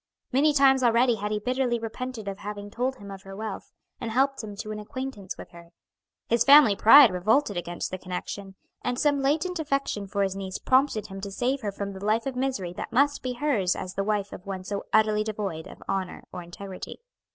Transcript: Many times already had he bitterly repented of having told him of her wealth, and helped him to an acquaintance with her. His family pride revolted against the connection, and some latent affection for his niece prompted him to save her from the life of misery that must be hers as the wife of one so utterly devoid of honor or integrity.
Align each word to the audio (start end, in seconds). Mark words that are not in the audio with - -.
Many 0.31 0.51
times 0.51 0.81
already 0.81 1.13
had 1.17 1.29
he 1.31 1.37
bitterly 1.37 1.77
repented 1.77 2.27
of 2.27 2.39
having 2.39 2.71
told 2.71 2.95
him 2.95 3.11
of 3.11 3.21
her 3.21 3.35
wealth, 3.35 3.71
and 3.99 4.09
helped 4.09 4.43
him 4.43 4.55
to 4.55 4.71
an 4.71 4.79
acquaintance 4.79 5.37
with 5.37 5.51
her. 5.51 5.69
His 6.27 6.43
family 6.43 6.75
pride 6.75 7.11
revolted 7.11 7.55
against 7.55 7.91
the 7.91 7.99
connection, 7.99 8.55
and 8.81 8.97
some 8.99 9.21
latent 9.21 9.59
affection 9.59 10.07
for 10.07 10.23
his 10.23 10.35
niece 10.35 10.57
prompted 10.57 11.05
him 11.05 11.21
to 11.21 11.29
save 11.29 11.61
her 11.61 11.71
from 11.71 11.93
the 11.93 12.03
life 12.03 12.25
of 12.25 12.35
misery 12.35 12.73
that 12.77 12.91
must 12.91 13.21
be 13.21 13.33
hers 13.33 13.75
as 13.75 13.93
the 13.93 14.03
wife 14.03 14.33
of 14.33 14.43
one 14.47 14.63
so 14.63 14.85
utterly 14.91 15.23
devoid 15.23 15.67
of 15.67 15.83
honor 15.87 16.23
or 16.33 16.41
integrity. 16.41 16.97